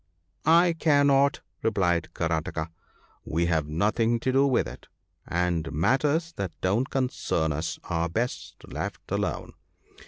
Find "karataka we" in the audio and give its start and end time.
2.15-3.45